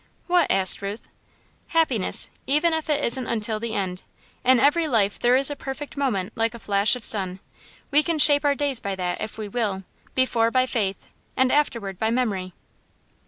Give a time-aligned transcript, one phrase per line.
[0.25, 1.07] "What?" asked Ruth.
[1.67, 4.01] "Happiness even if it isn't until the end.
[4.43, 7.39] In every life there is a perfect moment, like a flash of sun.
[7.91, 9.83] We can shape our days by that, if we will
[10.15, 12.53] before by faith, and afterward by memory."